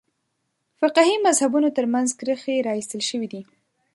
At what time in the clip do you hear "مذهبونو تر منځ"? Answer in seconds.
1.25-2.09